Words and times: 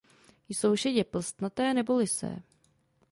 Jsou 0.49 0.75
šedě 0.75 1.03
plstnaté 1.03 1.73
nebo 1.73 1.95
lysé. 1.95 2.43